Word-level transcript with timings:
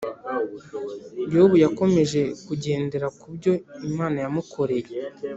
yobu 1.33 1.55
yakomeje 1.63 2.21
kugendera 2.47 3.07
kubyo 3.19 3.53
imana 3.89 4.17
ya 4.23 4.29
mukoreye 4.35 4.89